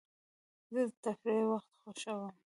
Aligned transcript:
زه 0.73 0.81
د 0.87 0.91
تفریح 1.03 1.45
وخت 1.51 1.71
خوښوم. 1.81 2.33